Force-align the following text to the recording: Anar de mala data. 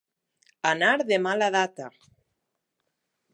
Anar 0.69 0.93
de 1.11 1.19
mala 1.25 1.51
data. 1.57 1.91